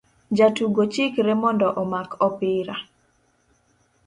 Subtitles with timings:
[0.37, 2.75] Jatugo chikre mondo omak opira